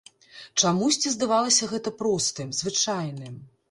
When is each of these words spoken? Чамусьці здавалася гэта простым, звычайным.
Чамусьці 0.61 1.13
здавалася 1.17 1.71
гэта 1.77 1.95
простым, 2.03 2.59
звычайным. 2.65 3.43